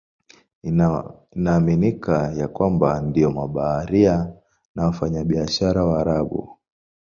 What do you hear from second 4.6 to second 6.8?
na wafanyabiashara Waarabu.